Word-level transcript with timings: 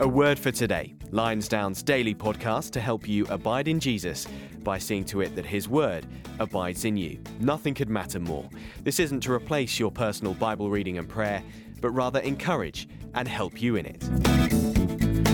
A 0.00 0.08
word 0.08 0.38
for 0.40 0.50
today 0.50 0.94
Lionsdown's 1.12 1.82
daily 1.82 2.14
podcast 2.14 2.72
to 2.72 2.80
help 2.80 3.08
you 3.08 3.24
abide 3.26 3.68
in 3.68 3.78
Jesus 3.78 4.26
by 4.64 4.76
seeing 4.76 5.04
to 5.04 5.20
it 5.20 5.36
that 5.36 5.46
His 5.46 5.68
Word 5.68 6.06
abides 6.40 6.84
in 6.84 6.96
you. 6.96 7.20
Nothing 7.38 7.74
could 7.74 7.88
matter 7.88 8.18
more. 8.18 8.48
This 8.82 8.98
isn't 8.98 9.20
to 9.20 9.32
replace 9.32 9.78
your 9.78 9.92
personal 9.92 10.34
Bible 10.34 10.68
reading 10.70 10.98
and 10.98 11.08
prayer, 11.08 11.44
but 11.80 11.90
rather 11.90 12.18
encourage 12.20 12.88
and 13.14 13.28
help 13.28 13.62
you 13.62 13.76
in 13.76 13.86
it. 13.86 14.02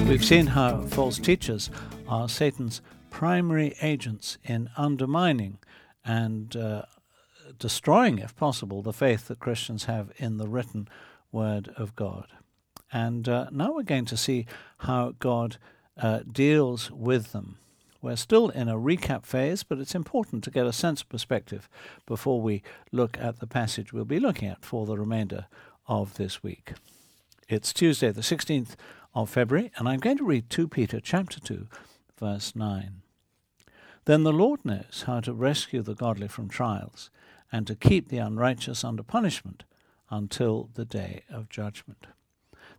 We've 0.07 0.25
seen 0.25 0.49
how 0.49 0.83
false 0.83 1.19
teachers 1.19 1.71
are 2.07 2.29
Satan's 2.29 2.83
primary 3.09 3.75
agents 3.81 4.37
in 4.45 4.69
undermining 4.77 5.59
and 6.05 6.55
uh, 6.55 6.83
destroying, 7.59 8.19
if 8.19 8.37
possible, 8.37 8.83
the 8.83 8.93
faith 8.93 9.29
that 9.29 9.39
Christians 9.39 9.85
have 9.85 10.13
in 10.17 10.37
the 10.37 10.49
written 10.49 10.89
Word 11.33 11.71
of 11.77 11.97
God. 11.97 12.27
And 12.93 13.29
uh, 13.29 13.47
now 13.51 13.73
we're 13.73 13.83
going 13.83 14.07
to 14.07 14.17
see 14.17 14.47
how 14.79 15.15
God 15.19 15.59
uh, 15.97 16.21
deals 16.31 16.91
with 16.91 17.33
them. 17.33 17.59
We're 18.03 18.17
still 18.17 18.49
in 18.49 18.69
a 18.69 18.77
recap 18.77 19.27
phase, 19.27 19.63
but 19.63 19.79
it's 19.79 19.95
important 19.95 20.43
to 20.45 20.51
get 20.51 20.67
a 20.67 20.73
sense 20.73 21.03
of 21.03 21.09
perspective 21.11 21.69
before 22.07 22.41
we 22.41 22.63
look 22.93 23.19
at 23.19 23.41
the 23.41 23.47
passage 23.47 23.93
we'll 23.93 24.07
be 24.07 24.19
looking 24.19 24.49
at 24.49 24.65
for 24.65 24.87
the 24.87 24.97
remainder 24.97 25.47
of 25.87 26.15
this 26.15 26.43
week. 26.43 26.73
It's 27.49 27.73
Tuesday, 27.73 28.11
the 28.11 28.23
16th 28.23 28.77
of 29.15 29.29
February, 29.29 29.71
and 29.77 29.89
I'm 29.89 30.01
going 30.01 30.17
to 30.19 30.25
read 30.25 30.49
2 30.49 30.69
Peter 30.69 30.99
chapter 31.01 31.41
2, 31.41 31.67
verse 32.19 32.57
9. 32.57 33.03
Then 34.07 34.23
the 34.23 34.33
Lord 34.33 34.65
knows 34.65 35.05
how 35.07 35.21
to 35.21 35.35
rescue 35.35 35.83
the 35.83 35.95
godly 35.95 36.29
from 36.29 36.49
trials 36.49 37.11
and 37.53 37.67
to 37.67 37.75
keep 37.75 38.09
the 38.09 38.19
unrighteous 38.19 38.83
under 38.83 39.03
punishment 39.03 39.65
until 40.11 40.71
the 40.75 40.85
day 40.87 41.25
of 41.31 41.51
judgment. 41.51 42.07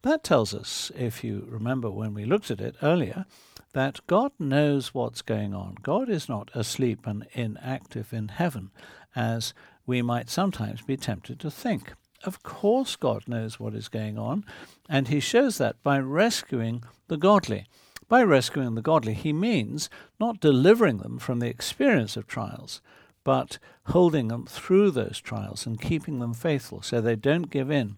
That 0.04 0.24
tells 0.24 0.54
us, 0.54 0.92
if 0.98 1.24
you 1.24 1.46
remember 1.48 1.92
when 1.92 2.14
we 2.14 2.26
looked 2.26 2.50
at 2.50 2.62
it 2.62 2.76
earlier, 2.82 3.26
that 3.74 4.06
God 4.08 4.32
knows 4.40 4.94
what's 4.94 5.22
going 5.22 5.54
on. 5.54 5.78
God 5.82 6.10
is 6.10 6.28
not 6.28 6.50
asleep 6.56 7.06
and 7.06 7.28
inactive 7.34 8.12
in 8.12 8.30
heaven, 8.30 8.72
as 9.16 9.54
we 9.86 10.02
might 10.02 10.30
sometimes 10.30 10.82
be 10.82 10.98
tempted 10.98 11.40
to 11.40 11.52
think. 11.52 11.94
Of 12.24 12.44
course, 12.44 12.96
God 12.96 13.28
knows 13.28 13.60
what 13.60 13.74
is 13.74 13.88
going 13.90 14.18
on, 14.18 14.44
and 14.90 15.08
He 15.08 15.20
shows 15.20 15.58
that 15.58 15.82
by 15.84 16.00
rescuing 16.00 16.84
the 17.08 17.18
godly. 17.18 17.66
By 18.08 18.24
rescuing 18.24 18.76
the 18.76 18.82
godly, 18.82 19.14
He 19.14 19.34
means 19.34 19.90
not 20.20 20.40
delivering 20.40 20.98
them 20.98 21.20
from 21.20 21.40
the 21.40 21.48
experience 21.48 22.18
of 22.18 22.28
trials, 22.28 22.82
but 23.24 23.58
holding 23.88 24.28
them 24.28 24.46
through 24.46 24.92
those 24.92 25.20
trials 25.22 25.66
and 25.66 25.80
keeping 25.80 26.20
them 26.20 26.34
faithful 26.34 26.82
so 26.82 27.00
they 27.00 27.16
don't 27.16 27.50
give 27.50 27.72
in, 27.72 27.98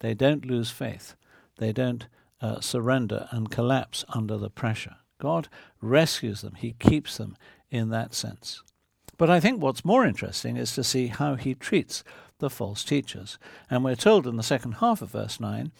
they 0.00 0.14
don't 0.14 0.44
lose 0.44 0.70
faith, 0.70 1.14
they 1.58 1.72
don't 1.72 2.06
uh, 2.40 2.60
surrender 2.60 3.28
and 3.30 3.50
collapse 3.50 4.04
under 4.08 4.36
the 4.36 4.50
pressure. 4.50 4.96
God 5.20 5.48
rescues 5.80 6.40
them, 6.40 6.54
He 6.54 6.72
keeps 6.72 7.16
them 7.16 7.36
in 7.70 7.90
that 7.90 8.14
sense. 8.14 8.62
But 9.16 9.30
I 9.30 9.38
think 9.38 9.62
what's 9.62 9.84
more 9.84 10.04
interesting 10.04 10.56
is 10.56 10.74
to 10.74 10.82
see 10.82 11.06
how 11.06 11.36
He 11.36 11.54
treats 11.54 12.02
the 12.38 12.50
false 12.50 12.82
teachers. 12.82 13.38
And 13.70 13.84
we're 13.84 13.94
told 13.94 14.26
in 14.26 14.36
the 14.36 14.42
second 14.42 14.72
half 14.72 15.00
of 15.00 15.10
verse 15.10 15.38
9 15.38 15.70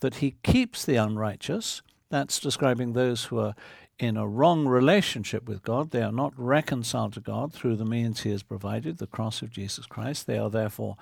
that 0.00 0.16
He 0.16 0.36
keeps 0.44 0.84
the 0.84 0.96
unrighteous. 0.96 1.82
That's 2.10 2.38
describing 2.38 2.92
those 2.92 3.24
who 3.24 3.40
are 3.40 3.54
in 3.98 4.16
a 4.16 4.28
wrong 4.28 4.66
relationship 4.66 5.48
with 5.48 5.62
God. 5.62 5.90
They 5.90 6.02
are 6.02 6.12
not 6.12 6.32
reconciled 6.36 7.14
to 7.14 7.20
God 7.20 7.52
through 7.52 7.76
the 7.76 7.84
means 7.84 8.20
He 8.20 8.30
has 8.30 8.42
provided, 8.42 8.98
the 8.98 9.06
cross 9.06 9.42
of 9.42 9.50
Jesus 9.50 9.86
Christ. 9.86 10.26
They 10.26 10.38
are 10.38 10.50
therefore 10.50 10.96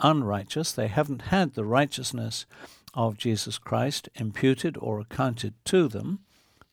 unrighteous. 0.00 0.72
They 0.72 0.88
haven't 0.88 1.22
had 1.22 1.54
the 1.54 1.64
righteousness 1.64 2.46
of 2.94 3.18
Jesus 3.18 3.58
Christ 3.58 4.08
imputed 4.14 4.76
or 4.78 5.00
accounted 5.00 5.54
to 5.66 5.88
them. 5.88 6.20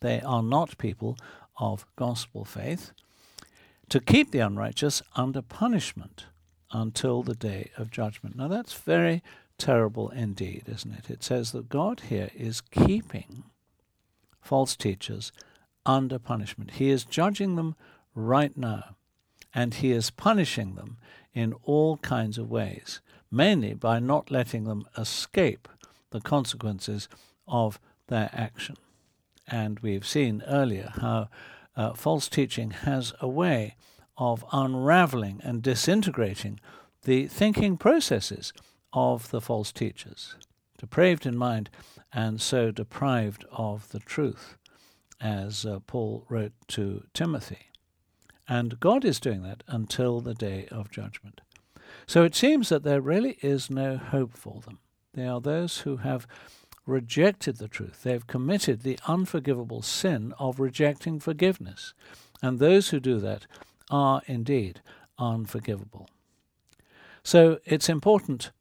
They 0.02 0.22
are 0.22 0.44
not 0.44 0.78
people 0.78 1.18
of 1.58 1.86
gospel 1.96 2.46
faith. 2.46 2.92
To 3.90 4.00
keep 4.00 4.32
the 4.32 4.40
unrighteous 4.40 5.02
under 5.16 5.42
punishment 5.42 6.26
until 6.72 7.24
the 7.24 7.36
day 7.36 7.72
of 7.78 7.92
judgment. 7.92 8.36
Now 8.36 8.48
that's 8.48 8.74
very 8.74 9.24
terrible 9.58 10.10
indeed, 10.10 10.64
isn't 10.68 10.94
it? 10.94 11.10
It 11.10 11.24
says 11.24 11.52
that 11.52 11.70
God 11.70 12.02
here 12.10 12.30
is 12.36 12.62
keeping 12.62 13.44
false 14.42 14.76
teachers 14.76 15.32
under 15.86 16.20
punishment. 16.20 16.72
He 16.72 16.90
is 16.90 17.06
judging 17.06 17.56
them 17.56 17.76
right 18.14 18.56
now, 18.58 18.96
and 19.54 19.74
He 19.74 19.92
is 19.92 20.10
punishing 20.10 20.76
them 20.76 20.98
in 21.34 21.54
all 21.64 21.98
kinds 21.98 22.38
of 22.38 22.50
ways, 22.50 23.00
mainly 23.32 23.74
by 23.74 24.00
not 24.00 24.32
letting 24.32 24.66
them 24.66 24.86
escape 24.98 25.68
the 26.12 26.22
consequences 26.22 27.08
of 27.48 27.80
their 28.08 28.30
action. 28.34 28.76
And 29.48 29.80
we've 29.80 30.06
seen 30.06 30.44
earlier 30.48 30.92
how 31.02 31.30
uh, 31.76 31.94
false 31.94 32.28
teaching 32.28 32.72
has 32.72 33.14
a 33.22 33.28
way 33.28 33.76
of 34.18 34.44
unraveling 34.52 35.42
and 35.44 35.62
disintegrating 35.62 36.60
the 37.04 37.28
thinking 37.28 37.78
processes 37.78 38.52
of 38.92 39.30
the 39.30 39.40
false 39.40 39.72
teachers, 39.72 40.36
depraved 40.78 41.26
in 41.26 41.38
mind 41.38 41.70
and 42.12 42.42
so 42.42 42.72
deprived 42.72 43.46
of 43.52 43.90
the 43.90 44.00
truth, 44.00 44.58
as 45.22 45.66
uh, 45.66 45.80
Paul 45.86 46.26
wrote 46.30 46.54
to 46.70 47.04
Timothy. 47.14 47.68
And 48.48 48.80
God 48.80 49.06
is 49.06 49.20
doing 49.20 49.44
that 49.44 49.64
until 49.68 50.20
the 50.20 50.34
day 50.34 50.68
of 50.72 50.90
judgment. 50.90 51.42
So 52.06 52.24
it 52.24 52.36
seems 52.36 52.70
that 52.70 52.84
there 52.84 53.02
really 53.02 53.38
is 53.42 53.70
no 53.70 53.98
hope 53.98 54.36
for 54.36 54.62
them. 54.62 54.80
They 55.18 55.26
are 55.26 55.42
those 55.42 55.80
who 55.80 55.98
have 55.98 56.28
rejected 56.86 57.58
the 57.58 57.68
truth. 57.68 58.04
They 58.04 58.12
have 58.12 58.28
committed 58.28 58.82
the 58.82 59.00
unforgivable 59.08 59.82
sin 59.82 60.32
of 60.38 60.60
rejecting 60.60 61.20
forgiveness. 61.20 61.96
And 62.44 62.60
those 62.60 62.90
who 62.90 63.00
do 63.00 63.18
that 63.22 63.48
are 63.90 64.22
indeed 64.28 64.80
unforgivable. 65.18 66.08
So 67.24 67.58
it's 67.66 67.90
important 67.90 68.52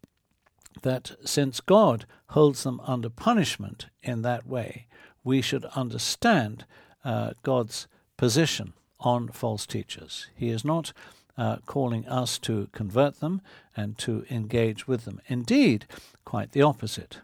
that 0.81 1.13
since 1.27 1.61
God 1.61 2.07
holds 2.29 2.63
them 2.63 2.81
under 2.87 3.11
punishment 3.11 3.89
in 4.03 4.23
that 4.23 4.47
way, 4.47 4.87
we 5.23 5.43
should 5.43 5.67
understand 5.77 6.65
uh, 7.05 7.33
God's 7.43 7.87
position 8.17 8.73
on 8.99 9.29
false 9.29 9.67
teachers. 9.67 10.29
He 10.35 10.49
is 10.49 10.65
not 10.65 10.95
uh, 11.39 11.57
calling 11.67 12.07
us 12.09 12.39
to 12.39 12.69
convert 12.73 13.21
them 13.21 13.41
and 13.77 13.99
to 13.99 14.25
engage 14.31 14.89
with 14.89 15.05
them. 15.05 15.21
Indeed, 15.27 15.87
quite 16.25 16.53
the 16.53 16.63
opposite. 16.63 17.19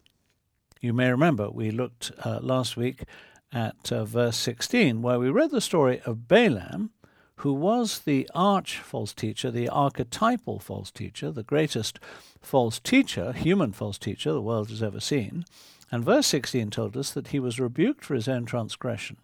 You 0.81 0.93
may 0.93 1.11
remember 1.11 1.49
we 1.51 1.71
looked 1.71 2.11
uh, 2.25 2.41
last 2.43 2.77
week 2.77 3.05
at 3.53 3.93
uh, 3.93 4.05
verse 4.05 4.37
16, 4.37 5.03
where 5.03 5.19
we 5.19 5.31
read 5.31 5.51
the 5.51 5.61
story 5.61 6.01
of 6.05 6.27
Balaam, 6.27 6.91
who 7.37 7.53
was 7.53 8.01
the 8.01 8.29
arch 8.35 8.79
false 8.79 9.13
teacher, 9.13 9.51
the 9.51 9.69
archetypal 9.69 10.59
false 10.59 10.91
teacher, 10.91 11.31
the 11.31 11.43
greatest 11.43 11.99
false 12.41 12.79
teacher, 12.79 13.33
human 13.33 13.73
false 13.73 13.99
teacher 13.99 14.33
the 14.33 14.41
world 14.41 14.71
has 14.71 14.83
ever 14.83 15.01
seen. 15.01 15.45
And 15.91 16.05
verse 16.05 16.27
16 16.29 16.71
told 16.71 16.97
us 16.97 17.13
that 17.13 17.29
he 17.29 17.39
was 17.39 17.61
rebuked 17.61 18.05
for 18.05 18.15
his 18.15 18.29
own 18.29 18.47
transgression. 18.47 19.19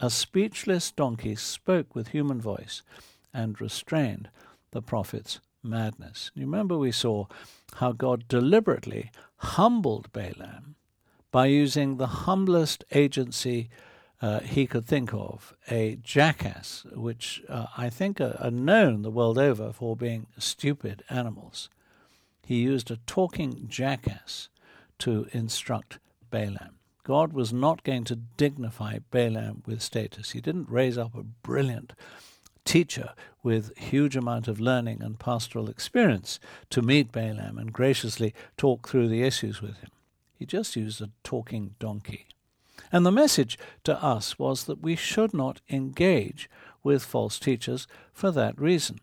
A 0.00 0.10
speechless 0.10 0.90
donkey 0.90 1.34
spoke 1.34 1.94
with 1.94 2.08
human 2.08 2.40
voice 2.40 2.82
and 3.32 3.60
restrained 3.60 4.28
the 4.72 4.82
prophet's 4.82 5.40
madness. 5.62 6.30
You 6.34 6.44
remember 6.44 6.76
we 6.76 6.92
saw 6.92 7.26
how 7.76 7.92
God 7.92 8.26
deliberately 8.28 9.10
humbled 9.36 10.12
Balaam 10.12 10.76
by 11.30 11.46
using 11.46 11.96
the 11.96 12.06
humblest 12.06 12.84
agency 12.92 13.70
uh, 14.20 14.38
he 14.40 14.66
could 14.66 14.86
think 14.86 15.12
of, 15.12 15.52
a 15.68 15.96
jackass, 15.96 16.86
which 16.94 17.42
uh, 17.48 17.66
I 17.76 17.90
think 17.90 18.20
are, 18.20 18.36
are 18.38 18.52
known 18.52 19.02
the 19.02 19.10
world 19.10 19.36
over 19.36 19.72
for 19.72 19.96
being 19.96 20.28
stupid 20.38 21.02
animals. 21.10 21.68
He 22.46 22.56
used 22.56 22.90
a 22.90 22.98
talking 23.06 23.66
jackass 23.68 24.48
to 24.98 25.26
instruct 25.32 25.98
Balaam. 26.30 26.76
God 27.02 27.32
was 27.32 27.52
not 27.52 27.82
going 27.82 28.04
to 28.04 28.14
dignify 28.14 29.00
Balaam 29.10 29.64
with 29.66 29.82
status. 29.82 30.30
He 30.30 30.40
didn't 30.40 30.70
raise 30.70 30.96
up 30.96 31.16
a 31.16 31.24
brilliant 31.24 31.92
teacher 32.64 33.12
with 33.42 33.76
huge 33.76 34.16
amount 34.16 34.48
of 34.48 34.60
learning 34.60 35.02
and 35.02 35.18
pastoral 35.18 35.68
experience 35.68 36.38
to 36.70 36.82
meet 36.82 37.12
Balaam 37.12 37.58
and 37.58 37.72
graciously 37.72 38.34
talk 38.56 38.88
through 38.88 39.08
the 39.08 39.22
issues 39.22 39.60
with 39.60 39.78
him. 39.78 39.90
He 40.34 40.46
just 40.46 40.76
used 40.76 41.00
a 41.00 41.10
talking 41.24 41.74
donkey. 41.78 42.26
And 42.90 43.06
the 43.06 43.12
message 43.12 43.58
to 43.84 44.02
us 44.02 44.38
was 44.38 44.64
that 44.64 44.82
we 44.82 44.96
should 44.96 45.32
not 45.32 45.60
engage 45.70 46.50
with 46.82 47.04
false 47.04 47.38
teachers 47.38 47.86
for 48.12 48.30
that 48.32 48.60
reason. 48.60 49.00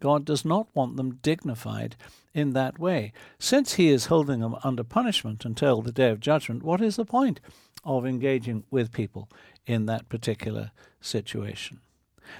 God 0.00 0.24
does 0.24 0.44
not 0.44 0.66
want 0.74 0.96
them 0.96 1.18
dignified 1.22 1.96
in 2.34 2.52
that 2.52 2.78
way. 2.78 3.12
Since 3.38 3.74
He 3.74 3.88
is 3.88 4.06
holding 4.06 4.40
them 4.40 4.56
under 4.62 4.84
punishment 4.84 5.44
until 5.44 5.80
the 5.80 5.92
day 5.92 6.10
of 6.10 6.20
judgment, 6.20 6.62
what 6.62 6.82
is 6.82 6.96
the 6.96 7.04
point 7.04 7.40
of 7.84 8.04
engaging 8.04 8.64
with 8.70 8.92
people 8.92 9.28
in 9.66 9.86
that 9.86 10.08
particular 10.08 10.72
situation? 11.00 11.80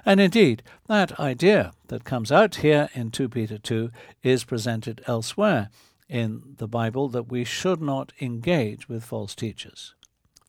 And 0.04 0.20
indeed, 0.20 0.62
that 0.86 1.18
idea 1.18 1.72
that 1.88 2.04
comes 2.04 2.30
out 2.32 2.56
here 2.56 2.88
in 2.94 3.10
2 3.10 3.28
Peter 3.28 3.58
2 3.58 3.90
is 4.22 4.44
presented 4.44 5.02
elsewhere 5.06 5.70
in 6.08 6.54
the 6.58 6.68
Bible 6.68 7.08
that 7.08 7.30
we 7.30 7.44
should 7.44 7.80
not 7.80 8.12
engage 8.20 8.88
with 8.88 9.04
false 9.04 9.34
teachers. 9.34 9.94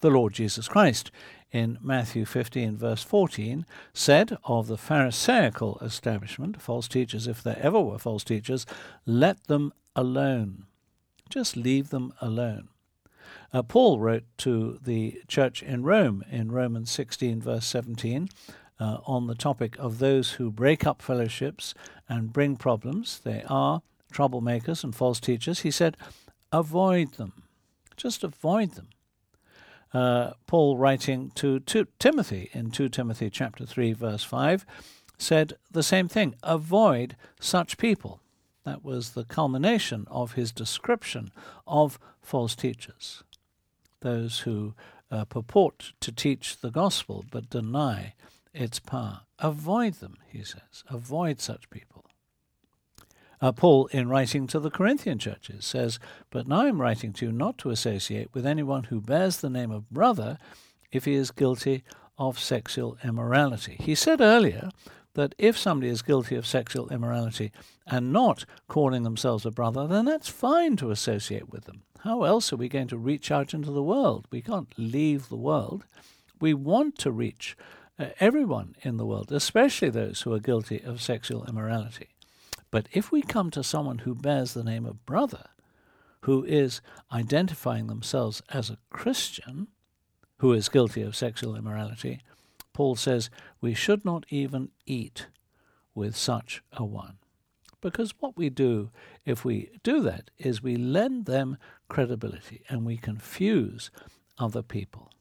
The 0.02 0.10
Lord 0.10 0.34
Jesus 0.34 0.68
Christ 0.68 1.12
in 1.52 1.78
Matthew 1.82 2.26
15, 2.26 2.76
verse 2.76 3.02
14, 3.04 3.66
said 3.94 4.38
of 4.44 4.68
the 4.68 4.78
Pharisaical 4.78 5.78
establishment, 5.82 6.62
false 6.62 6.88
teachers, 6.88 7.28
if 7.28 7.42
there 7.42 7.58
ever 7.62 7.80
were 7.80 7.98
false 7.98 8.24
teachers, 8.24 8.66
let 9.06 9.48
them 9.48 9.72
alone. 9.96 10.66
Just 11.30 11.56
leave 11.56 11.90
them 11.90 12.14
alone. 12.20 12.68
Uh, 13.54 13.64
Paul 13.64 14.00
wrote 14.00 14.26
to 14.40 14.80
the 14.84 15.22
church 15.28 15.64
in 15.64 15.84
Rome 15.84 16.24
in 16.30 16.52
Romans 16.52 16.92
16, 16.92 17.42
verse 17.42 17.66
17, 17.66 18.28
uh, 18.80 18.98
on 19.06 19.28
the 19.28 19.36
topic 19.36 19.78
of 19.80 20.00
those 20.00 20.34
who 20.34 20.52
break 20.52 20.86
up 20.86 21.02
fellowships 21.02 21.74
and 22.10 22.34
bring 22.34 22.56
problems. 22.56 23.20
They 23.24 23.44
are 23.48 23.82
troublemakers 24.12 24.84
and 24.84 24.96
false 24.96 25.20
teachers. 25.20 25.62
He 25.62 25.72
said, 25.72 25.98
avoid 26.52 27.14
them. 27.14 27.44
Just 27.98 28.24
avoid 28.24 28.74
them. 28.74 28.90
Uh, 29.94 30.34
Paul, 30.46 30.78
writing 30.78 31.32
to, 31.36 31.60
to 31.62 31.88
Timothy 32.00 32.50
in 32.54 32.72
2 32.72 32.90
Timothy 32.90 33.30
chapter 33.30 33.66
3, 33.66 33.94
verse 33.94 34.24
5, 34.24 34.66
said 35.18 35.54
the 35.72 35.84
same 35.84 36.10
thing 36.10 36.36
avoid 36.44 37.16
such 37.40 37.78
people. 37.78 38.20
That 38.66 38.84
was 38.84 39.12
the 39.12 39.24
culmination 39.24 40.06
of 40.10 40.34
his 40.34 40.52
description 40.52 41.32
of 41.66 42.00
false 42.22 42.56
teachers, 42.56 43.24
those 44.02 44.40
who 44.40 44.74
uh, 45.12 45.24
purport 45.26 45.94
to 46.02 46.12
teach 46.12 46.60
the 46.60 46.72
gospel 46.72 47.24
but 47.32 47.50
deny 47.50 48.16
its 48.56 48.80
power. 48.80 49.22
Avoid 49.40 49.96
them, 49.96 50.18
he 50.28 50.44
says. 50.44 50.84
Avoid 50.90 51.40
such 51.40 51.70
people. 51.70 52.06
Uh, 53.42 53.52
Paul, 53.52 53.88
in 53.88 54.08
writing 54.08 54.48
to 54.48 54.60
the 54.60 54.72
Corinthian 54.72 55.20
churches, 55.20 55.66
says, 55.66 56.00
But 56.30 56.48
now 56.48 56.62
I'm 56.62 56.82
writing 56.82 57.14
to 57.14 57.26
you 57.26 57.32
not 57.32 57.58
to 57.60 57.70
associate 57.70 58.30
with 58.34 58.46
anyone 58.46 58.86
who 58.86 59.02
bears 59.02 59.38
the 59.38 59.50
name 59.50 59.72
of 59.72 59.90
brother 59.90 60.38
if 60.92 61.06
he 61.06 61.14
is 61.14 61.32
guilty 61.32 61.84
of 62.18 62.40
sexual 62.40 62.98
immorality. 63.04 63.76
He 63.80 63.94
said 63.94 64.22
earlier 64.22 64.70
that 65.16 65.36
if 65.38 65.58
somebody 65.58 65.90
is 65.92 66.02
guilty 66.02 66.36
of 66.36 66.48
sexual 66.48 66.90
immorality 66.90 67.52
and 67.86 68.14
not 68.14 68.46
calling 68.68 69.04
themselves 69.04 69.46
a 69.46 69.52
brother, 69.52 69.86
then 69.88 70.06
that's 70.06 70.30
fine 70.30 70.78
to 70.78 70.92
associate 70.92 71.52
with 71.52 71.66
them. 71.66 71.84
How 72.00 72.24
else 72.24 72.54
are 72.54 72.58
we 72.58 72.70
going 72.70 72.88
to 72.90 72.98
reach 72.98 73.32
out 73.32 73.54
into 73.54 73.72
the 73.72 73.84
world? 73.84 74.28
We 74.32 74.42
can't 74.42 74.72
leave 74.78 75.28
the 75.28 75.36
world. 75.36 75.86
We 76.40 76.54
want 76.54 76.98
to 77.00 77.12
reach 77.12 77.58
uh, 77.98 78.08
everyone 78.20 78.76
in 78.82 78.98
the 78.98 79.06
world, 79.06 79.32
especially 79.32 79.90
those 79.90 80.22
who 80.22 80.34
are 80.34 80.40
guilty 80.40 80.82
of 80.84 81.02
sexual 81.02 81.46
immorality. 81.46 82.10
But 82.72 82.88
if 82.92 83.12
we 83.12 83.22
come 83.22 83.52
to 83.52 83.64
someone 83.64 84.00
who 84.00 84.16
bears 84.16 84.54
the 84.54 84.64
name 84.64 84.86
of 84.86 85.06
brother, 85.06 85.46
who 86.22 86.44
is 86.44 86.82
identifying 87.12 87.88
themselves 87.88 88.42
as 88.50 88.70
a 88.70 88.80
Christian, 88.90 89.68
who 90.40 90.52
is 90.52 90.70
guilty 90.70 91.02
of 91.02 91.16
sexual 91.16 91.56
immorality, 91.56 92.20
Paul 92.74 92.96
says 92.96 93.30
we 93.62 93.74
should 93.74 94.04
not 94.04 94.26
even 94.30 94.70
eat 94.86 95.28
with 95.94 96.16
such 96.16 96.62
a 96.74 96.84
one. 96.84 97.18
Because 97.80 98.14
what 98.20 98.36
we 98.36 98.50
do 98.50 98.90
if 99.26 99.46
we 99.46 99.70
do 99.84 100.02
that 100.02 100.32
is 100.38 100.62
we 100.62 100.76
lend 100.76 101.26
them 101.26 101.58
credibility 101.88 102.64
and 102.68 102.86
we 102.86 102.98
confuse 102.98 103.92
other 104.38 104.64
people. 104.64 105.12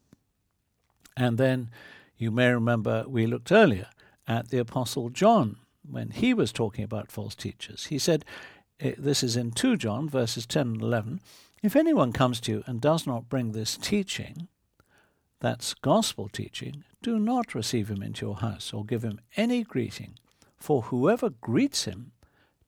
And 1.16 1.38
then 1.38 1.70
you 2.16 2.30
may 2.30 2.50
remember 2.52 3.04
we 3.06 3.26
looked 3.26 3.52
earlier 3.52 3.88
at 4.26 4.48
the 4.48 4.58
Apostle 4.58 5.10
John 5.10 5.56
when 5.88 6.10
he 6.10 6.32
was 6.32 6.52
talking 6.52 6.84
about 6.84 7.12
false 7.12 7.34
teachers. 7.34 7.86
He 7.86 7.98
said, 7.98 8.24
eh, 8.80 8.94
this 8.96 9.22
is 9.22 9.36
in 9.36 9.50
2 9.52 9.76
John, 9.76 10.08
verses 10.08 10.46
10 10.46 10.66
and 10.66 10.82
11, 10.82 11.20
if 11.62 11.76
anyone 11.76 12.12
comes 12.12 12.40
to 12.40 12.52
you 12.52 12.64
and 12.66 12.80
does 12.80 13.06
not 13.06 13.28
bring 13.28 13.52
this 13.52 13.76
teaching, 13.76 14.48
that's 15.40 15.74
gospel 15.74 16.28
teaching, 16.28 16.84
do 17.02 17.18
not 17.18 17.54
receive 17.54 17.90
him 17.90 18.02
into 18.02 18.26
your 18.26 18.36
house 18.36 18.72
or 18.72 18.84
give 18.84 19.02
him 19.02 19.20
any 19.36 19.62
greeting, 19.62 20.18
for 20.56 20.82
whoever 20.82 21.30
greets 21.30 21.84
him 21.84 22.12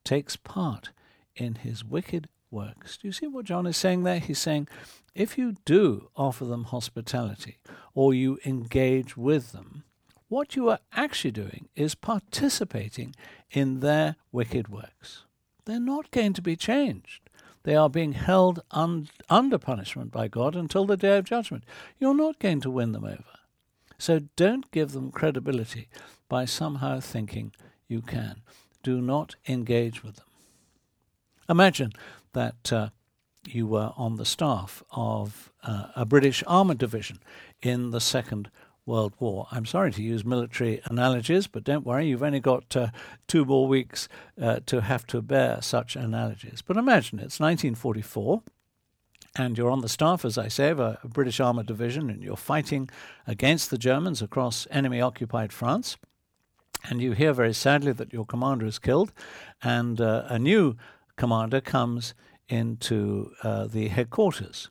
takes 0.04 0.36
part 0.36 0.90
in 1.34 1.56
his 1.56 1.84
wicked 1.84 2.28
works. 2.56 2.96
Do 2.96 3.06
you 3.06 3.12
see 3.12 3.26
what 3.26 3.44
John 3.44 3.66
is 3.66 3.76
saying 3.76 4.02
there? 4.02 4.18
He's 4.18 4.38
saying, 4.38 4.66
if 5.14 5.38
you 5.38 5.56
do 5.64 6.08
offer 6.16 6.44
them 6.44 6.64
hospitality 6.64 7.58
or 7.94 8.14
you 8.14 8.38
engage 8.44 9.16
with 9.16 9.52
them, 9.52 9.84
what 10.28 10.56
you 10.56 10.68
are 10.70 10.80
actually 10.92 11.30
doing 11.30 11.68
is 11.76 11.94
participating 11.94 13.14
in 13.50 13.80
their 13.80 14.16
wicked 14.32 14.68
works. 14.68 15.24
They're 15.66 15.78
not 15.78 16.10
going 16.10 16.32
to 16.32 16.42
be 16.42 16.56
changed. 16.56 17.20
They 17.62 17.76
are 17.76 17.90
being 17.90 18.12
held 18.12 18.60
un- 18.70 19.08
under 19.28 19.58
punishment 19.58 20.10
by 20.10 20.28
God 20.28 20.56
until 20.56 20.86
the 20.86 20.96
day 20.96 21.18
of 21.18 21.24
judgment. 21.24 21.64
You're 21.98 22.14
not 22.14 22.38
going 22.38 22.60
to 22.62 22.70
win 22.70 22.92
them 22.92 23.04
over. 23.04 23.24
So 23.98 24.20
don't 24.36 24.70
give 24.70 24.92
them 24.92 25.10
credibility 25.10 25.88
by 26.28 26.44
somehow 26.44 27.00
thinking 27.00 27.52
you 27.88 28.02
can. 28.02 28.42
Do 28.82 29.00
not 29.00 29.36
engage 29.48 30.04
with 30.04 30.16
them. 30.16 30.26
Imagine 31.48 31.92
that 32.36 32.70
uh, 32.70 32.90
you 33.46 33.66
were 33.66 33.92
on 33.96 34.16
the 34.16 34.26
staff 34.26 34.82
of 34.90 35.50
uh, 35.62 35.86
a 35.96 36.04
British 36.04 36.44
armoured 36.46 36.76
division 36.76 37.18
in 37.62 37.92
the 37.92 38.00
Second 38.00 38.50
World 38.84 39.14
War. 39.18 39.48
I'm 39.50 39.64
sorry 39.64 39.90
to 39.92 40.02
use 40.02 40.22
military 40.22 40.82
analogies, 40.84 41.46
but 41.46 41.64
don't 41.64 41.86
worry, 41.86 42.06
you've 42.06 42.22
only 42.22 42.40
got 42.40 42.76
uh, 42.76 42.88
two 43.26 43.46
more 43.46 43.66
weeks 43.66 44.06
uh, 44.40 44.60
to 44.66 44.82
have 44.82 45.06
to 45.06 45.22
bear 45.22 45.62
such 45.62 45.96
analogies. 45.96 46.62
But 46.62 46.76
imagine 46.76 47.18
it's 47.18 47.40
1944 47.40 48.42
and 49.34 49.56
you're 49.56 49.70
on 49.70 49.80
the 49.80 49.88
staff, 49.88 50.22
as 50.24 50.36
I 50.36 50.48
say, 50.48 50.68
of 50.68 50.78
a, 50.78 50.98
British 51.04 51.40
armoured 51.40 51.66
division, 51.66 52.10
and 52.10 52.22
you're 52.22 52.36
fighting 52.36 52.90
against 53.26 53.70
the 53.70 53.78
Germans 53.78 54.22
across 54.22 54.66
enemy 54.70 55.00
occupied 55.00 55.52
France. 55.52 55.96
And 56.88 57.00
you 57.00 57.12
hear 57.12 57.32
very 57.32 57.52
sadly 57.52 57.92
that 57.92 58.12
your 58.12 58.24
commander 58.24 58.66
is 58.66 58.78
killed, 58.78 59.12
and 59.62 60.00
uh, 60.00 60.24
a 60.28 60.38
new 60.38 60.76
commander 61.16 61.60
comes 61.60 62.14
into 62.48 63.32
uh, 63.42 63.66
the 63.66 63.88
headquarters 63.88 64.68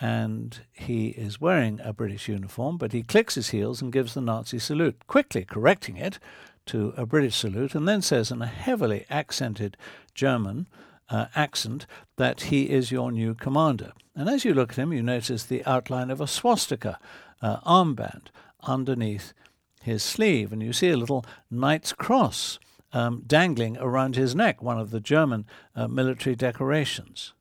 and 0.00 0.60
he 0.72 1.08
is 1.08 1.40
wearing 1.40 1.78
a 1.84 1.92
British 1.92 2.26
uniform, 2.26 2.78
but 2.78 2.92
he 2.92 3.02
clicks 3.02 3.34
his 3.34 3.50
heels 3.50 3.82
and 3.82 3.92
gives 3.92 4.14
the 4.14 4.20
Nazi 4.20 4.58
salute, 4.58 5.06
quickly 5.06 5.44
correcting 5.44 5.96
it 5.96 6.18
to 6.66 6.94
a 6.96 7.04
British 7.04 7.36
salute, 7.36 7.74
and 7.74 7.86
then 7.86 8.00
says 8.00 8.30
in 8.30 8.40
a 8.40 8.46
heavily 8.46 9.04
accented 9.10 9.76
German 10.14 10.66
uh, 11.10 11.26
accent 11.34 11.86
that 12.16 12.42
he 12.42 12.70
is 12.70 12.90
your 12.90 13.12
new 13.12 13.34
commander. 13.34 13.92
And 14.14 14.28
as 14.28 14.44
you 14.44 14.54
look 14.54 14.70
at 14.70 14.78
him, 14.78 14.92
you 14.92 15.02
notice 15.02 15.44
the 15.44 15.64
outline 15.66 16.10
of 16.10 16.20
a 16.20 16.26
swastika 16.26 16.98
uh, 17.42 17.60
armband 17.60 18.28
underneath 18.62 19.34
his 19.82 20.02
sleeve, 20.02 20.52
and 20.52 20.62
you 20.62 20.72
see 20.72 20.90
a 20.90 20.96
little 20.96 21.24
knight's 21.50 21.92
cross 21.92 22.58
um, 22.92 23.22
dangling 23.26 23.76
around 23.78 24.16
his 24.16 24.34
neck, 24.34 24.62
one 24.62 24.78
of 24.78 24.90
the 24.90 25.00
German 25.00 25.46
uh, 25.74 25.88
military 25.88 26.36
decorations. 26.36 27.32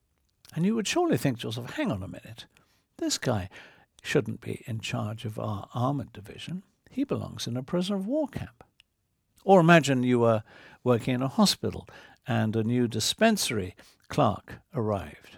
And 0.55 0.65
you 0.65 0.75
would 0.75 0.87
surely 0.87 1.17
think 1.17 1.39
to 1.39 1.47
yourself, 1.47 1.73
hang 1.73 1.91
on 1.91 2.03
a 2.03 2.07
minute, 2.07 2.45
this 2.97 3.17
guy 3.17 3.49
shouldn't 4.01 4.41
be 4.41 4.63
in 4.65 4.79
charge 4.79 5.25
of 5.25 5.39
our 5.39 5.67
armored 5.73 6.13
division. 6.13 6.63
He 6.89 7.03
belongs 7.03 7.47
in 7.47 7.57
a 7.57 7.63
prisoner 7.63 7.97
of 7.97 8.07
war 8.07 8.27
camp. 8.27 8.63
Or 9.43 9.59
imagine 9.59 10.03
you 10.03 10.19
were 10.19 10.43
working 10.83 11.15
in 11.15 11.21
a 11.21 11.27
hospital 11.27 11.87
and 12.27 12.55
a 12.55 12.63
new 12.63 12.87
dispensary 12.87 13.75
clerk 14.07 14.55
arrived, 14.73 15.37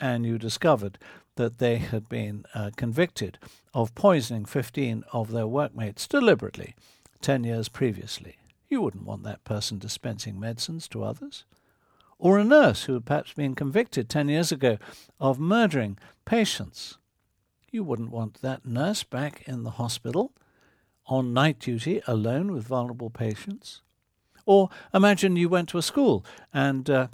and 0.00 0.24
you 0.24 0.38
discovered 0.38 0.98
that 1.36 1.58
they 1.58 1.78
had 1.78 2.08
been 2.08 2.44
uh, 2.54 2.70
convicted 2.76 3.38
of 3.72 3.94
poisoning 3.94 4.44
15 4.44 5.04
of 5.12 5.30
their 5.30 5.46
workmates 5.46 6.06
deliberately 6.06 6.74
10 7.20 7.44
years 7.44 7.68
previously. 7.68 8.37
You 8.68 8.82
wouldn't 8.82 9.04
want 9.04 9.22
that 9.24 9.44
person 9.44 9.78
dispensing 9.78 10.38
medicines 10.38 10.88
to 10.88 11.02
others 11.02 11.44
or 12.18 12.38
a 12.38 12.44
nurse 12.44 12.84
who 12.84 12.94
had 12.94 13.06
perhaps 13.06 13.32
been 13.32 13.54
convicted 13.54 14.08
10 14.08 14.28
years 14.28 14.50
ago 14.50 14.78
of 15.20 15.38
murdering 15.38 15.98
patients. 16.24 16.98
You 17.70 17.84
wouldn't 17.84 18.10
want 18.10 18.42
that 18.42 18.66
nurse 18.66 19.04
back 19.04 19.42
in 19.46 19.62
the 19.62 19.72
hospital 19.72 20.32
on 21.06 21.32
night 21.32 21.58
duty 21.58 22.02
alone 22.06 22.52
with 22.52 22.66
vulnerable 22.66 23.10
patients. 23.10 23.82
Or 24.44 24.68
imagine 24.92 25.36
you 25.36 25.48
went 25.48 25.68
to 25.70 25.78
a 25.78 25.82
school 25.82 26.24
and 26.52 26.88
uh, 26.90 27.08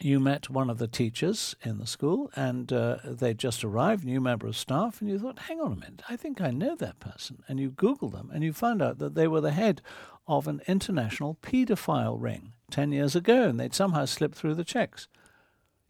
you 0.00 0.20
met 0.20 0.48
one 0.48 0.70
of 0.70 0.78
the 0.78 0.86
teachers 0.86 1.56
in 1.62 1.78
the 1.78 1.86
school 1.86 2.30
and 2.34 2.72
uh, 2.72 2.98
they'd 3.04 3.38
just 3.38 3.64
arrived, 3.64 4.04
new 4.04 4.20
member 4.20 4.46
of 4.46 4.56
staff, 4.56 5.00
and 5.00 5.10
you 5.10 5.18
thought, 5.18 5.40
hang 5.40 5.60
on 5.60 5.72
a 5.72 5.76
minute, 5.76 6.02
I 6.08 6.16
think 6.16 6.40
I 6.40 6.50
know 6.50 6.76
that 6.76 7.00
person. 7.00 7.42
And 7.48 7.58
you 7.58 7.70
Google 7.70 8.08
them 8.08 8.30
and 8.32 8.44
you 8.44 8.52
found 8.52 8.82
out 8.82 8.98
that 8.98 9.14
they 9.14 9.26
were 9.26 9.40
the 9.40 9.50
head 9.50 9.82
of 10.26 10.46
an 10.46 10.60
international 10.66 11.38
paedophile 11.42 12.16
ring 12.20 12.52
10 12.70 12.92
years 12.92 13.16
ago 13.16 13.44
and 13.44 13.58
they'd 13.58 13.74
somehow 13.74 14.04
slipped 14.04 14.36
through 14.36 14.54
the 14.54 14.64
checks. 14.64 15.08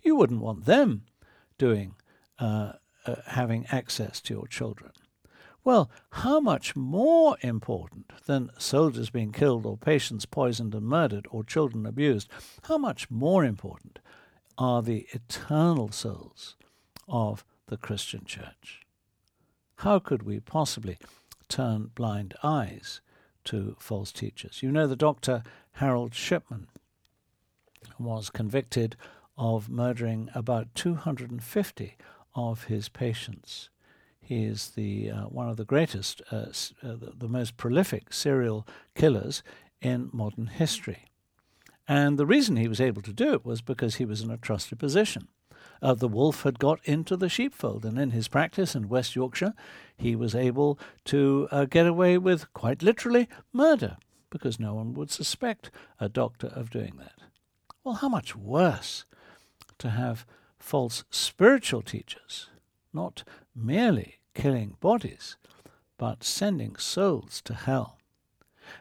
You 0.03 0.17
wouldn't 0.17 0.41
want 0.41 0.65
them 0.65 1.03
doing, 1.59 1.95
uh, 2.39 2.73
uh, 3.05 3.17
having 3.27 3.67
access 3.71 4.21
to 4.23 4.35
your 4.35 4.47
children. 4.47 4.93
Well, 5.69 5.91
how 6.13 6.41
much 6.41 6.75
more 6.77 7.37
important 7.43 8.11
than 8.25 8.49
soldiers 8.57 9.11
being 9.11 9.33
killed 9.33 9.67
or 9.67 9.77
patients 9.77 10.25
poisoned 10.25 10.75
and 10.75 10.87
murdered 10.87 11.27
or 11.29 11.45
children 11.45 11.85
abused, 11.85 12.31
how 12.63 12.79
much 12.79 13.11
more 13.11 13.45
important 13.45 13.99
are 14.57 14.81
the 14.81 15.07
eternal 15.13 15.93
souls 15.93 16.57
of 17.07 17.45
the 17.67 17.77
Christian 17.77 18.25
church? 18.25 18.81
How 19.77 19.99
could 19.99 20.23
we 20.23 20.41
possibly 20.41 20.97
turn 21.51 21.91
blind 21.95 22.33
eyes 22.43 23.03
to 23.45 23.77
false 23.79 24.11
teachers? 24.11 24.63
You 24.63 24.73
know, 24.73 24.87
the 24.87 24.97
doctor 24.97 25.43
Harold 25.73 26.15
Shipman 26.15 26.69
was 27.99 28.31
convicted 28.31 28.97
of 29.37 29.69
murdering 29.69 30.31
about 30.35 30.75
250 30.75 31.99
of 32.35 32.65
his 32.65 32.89
patients. 32.89 33.69
He 34.29 34.45
is 34.45 34.73
the 34.73 35.11
uh, 35.11 35.23
one 35.23 35.49
of 35.49 35.57
the 35.57 35.65
greatest, 35.65 36.21
uh, 36.31 36.37
uh, 36.37 36.51
the, 36.83 37.15
the 37.17 37.29
most 37.29 37.57
prolific 37.57 38.13
serial 38.13 38.67
killers 38.95 39.43
in 39.81 40.11
modern 40.13 40.49
history. 40.49 41.07
And 41.89 42.19
the 42.19 42.27
reason 42.27 42.57
he 42.57 42.69
was 42.69 42.79
able 42.79 43.01
to 43.01 43.15
do 43.15 43.33
it 43.33 43.47
was 43.47 43.63
because 43.63 43.95
he 43.95 44.05
was 44.05 44.21
in 44.21 44.31
a 44.31 44.37
trusted 44.37 44.79
position. 44.79 45.29
Uh, 45.81 45.95
the 45.95 46.09
wolf 46.09 46.43
had 46.43 46.59
got 46.59 46.79
into 46.85 47.17
the 47.17 47.31
sheepfold, 47.31 47.87
and 47.87 47.99
in 47.99 48.11
his 48.11 48.29
practice 48.29 48.75
in 48.75 48.91
West 48.91 49.17
Yorkshire, 49.17 49.55
he 49.97 50.15
was 50.15 50.35
able 50.35 50.79
to 51.07 51.49
uh, 51.51 51.65
get 51.65 51.87
away 51.87 52.19
with 52.19 52.53
quite 52.53 52.83
literally 52.83 53.31
murder 53.55 53.97
because 54.29 54.61
no 54.61 54.75
one 54.75 54.93
would 54.93 55.11
suspect 55.11 55.71
a 55.99 56.07
doctor 56.11 56.49
of 56.49 56.69
doing 56.69 56.99
that. 56.99 57.15
Well, 57.83 57.95
how 57.95 58.11
much 58.11 58.37
worse 58.37 59.07
to 59.79 59.89
have 59.89 60.27
false 60.59 61.05
spiritual 61.09 61.81
teachers, 61.81 62.51
not 62.93 63.25
merely 63.57 64.18
killing 64.35 64.77
bodies, 64.81 65.37
but 65.97 66.25
sending 66.25 66.77
souls 66.77 67.41
to 67.43 67.55
hell. 67.55 67.99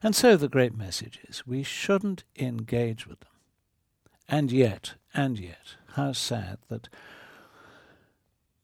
And 0.03 0.15
so 0.15 0.35
the 0.37 0.49
great 0.49 0.75
message 0.75 1.19
is 1.27 1.47
we 1.47 1.63
shouldn't 1.63 2.23
engage 2.37 3.07
with 3.07 3.21
them. 3.21 3.29
And 4.27 4.51
yet, 4.51 4.95
and 5.13 5.39
yet, 5.39 5.75
how 5.93 6.11
sad 6.11 6.57
that 6.67 6.89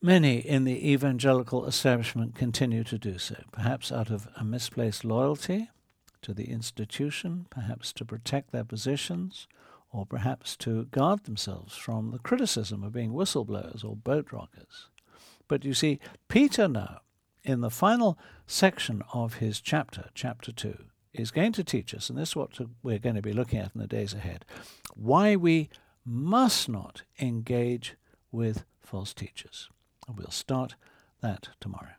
many 0.01 0.37
in 0.37 0.65
the 0.65 0.91
evangelical 0.91 1.65
establishment 1.65 2.35
continue 2.35 2.83
to 2.83 2.97
do 2.97 3.17
so, 3.17 3.43
perhaps 3.51 3.91
out 3.91 4.09
of 4.09 4.27
a 4.35 4.43
misplaced 4.43 5.05
loyalty 5.05 5.69
to 6.21 6.33
the 6.33 6.49
institution, 6.49 7.47
perhaps 7.49 7.93
to 7.93 8.05
protect 8.05 8.51
their 8.51 8.65
positions, 8.65 9.47
or 9.91 10.05
perhaps 10.05 10.57
to 10.57 10.85
guard 10.85 11.23
themselves 11.23 11.75
from 11.75 12.11
the 12.11 12.19
criticism 12.19 12.83
of 12.83 12.91
being 12.91 13.11
whistleblowers 13.11 13.85
or 13.85 13.95
boat 13.95 14.31
rockers. 14.31 14.89
But 15.53 15.65
you 15.65 15.75
see, 15.75 15.99
Peter 16.29 16.67
now, 16.67 17.01
in 17.43 17.61
the 17.61 17.69
final 17.69 18.17
section 18.47 19.03
of 19.13 19.35
his 19.35 19.61
chapter, 19.61 20.09
chapter 20.15 20.51
2, 20.51 20.85
is 21.13 21.29
going 21.29 21.51
to 21.51 21.63
teach 21.63 21.93
us, 21.93 22.09
and 22.09 22.17
this 22.17 22.29
is 22.29 22.35
what 22.35 22.57
we're 22.81 22.97
going 22.97 23.17
to 23.17 23.21
be 23.21 23.33
looking 23.33 23.59
at 23.59 23.69
in 23.75 23.79
the 23.79 23.85
days 23.85 24.15
ahead, 24.15 24.45
why 24.95 25.35
we 25.35 25.69
must 26.03 26.67
not 26.67 27.03
engage 27.19 27.93
with 28.31 28.65
false 28.81 29.13
teachers. 29.13 29.69
And 30.07 30.17
we'll 30.17 30.31
start 30.31 30.73
that 31.21 31.49
tomorrow. 31.61 31.97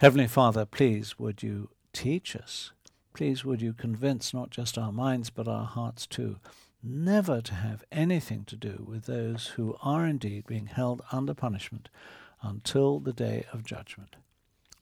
Heavenly 0.00 0.26
Father, 0.26 0.64
please 0.64 1.16
would 1.16 1.40
you 1.40 1.70
teach 1.92 2.34
us? 2.34 2.72
Please 3.12 3.44
would 3.44 3.62
you 3.62 3.72
convince 3.72 4.34
not 4.34 4.50
just 4.50 4.76
our 4.76 4.90
minds 4.90 5.30
but 5.30 5.46
our 5.46 5.66
hearts 5.66 6.04
too, 6.04 6.40
never 6.82 7.40
to 7.40 7.54
have 7.54 7.84
anything 7.92 8.44
to 8.44 8.56
do 8.56 8.84
with 8.86 9.06
those 9.06 9.52
who 9.54 9.76
are 9.82 10.04
indeed 10.04 10.46
being 10.46 10.66
held 10.66 11.00
under 11.12 11.32
punishment 11.32 11.88
until 12.44 13.00
the 13.00 13.12
day 13.12 13.46
of 13.52 13.64
judgment. 13.64 14.16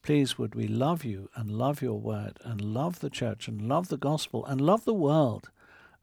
Please 0.02 0.36
would 0.36 0.56
we 0.56 0.66
love 0.66 1.04
you 1.04 1.30
and 1.36 1.50
love 1.50 1.80
your 1.80 1.98
word 1.98 2.38
and 2.42 2.60
love 2.60 2.98
the 2.98 3.08
church 3.08 3.46
and 3.46 3.62
love 3.62 3.88
the 3.88 3.96
gospel 3.96 4.44
and 4.44 4.60
love 4.60 4.84
the 4.84 4.92
world 4.92 5.50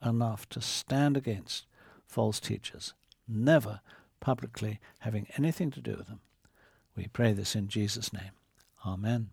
enough 0.03 0.47
to 0.49 0.61
stand 0.61 1.17
against 1.17 1.65
false 2.07 2.39
teachers, 2.39 2.93
never 3.27 3.81
publicly 4.21 4.79
having 4.99 5.27
anything 5.37 5.69
to 5.71 5.81
do 5.81 5.95
with 5.97 6.07
them. 6.07 6.21
We 6.95 7.07
pray 7.07 7.33
this 7.33 7.55
in 7.55 7.67
Jesus' 7.67 8.13
name. 8.13 8.31
Amen. 8.85 9.29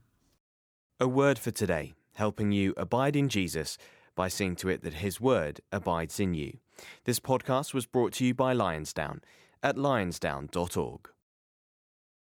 A 0.98 1.06
word 1.06 1.38
for 1.38 1.52
today, 1.52 1.94
helping 2.14 2.50
you 2.50 2.74
abide 2.76 3.14
in 3.14 3.28
Jesus 3.28 3.78
by 4.16 4.28
seeing 4.28 4.56
to 4.56 4.68
it 4.68 4.82
that 4.82 4.94
his 4.94 5.20
word 5.20 5.60
abides 5.70 6.18
in 6.18 6.34
you. 6.34 6.58
This 7.04 7.20
podcast 7.20 7.72
was 7.72 7.86
brought 7.86 8.14
to 8.14 8.24
you 8.24 8.34
by 8.34 8.54
Lionsdown 8.54 9.20
at 9.62 9.76
lionsdown.org. 9.76 11.10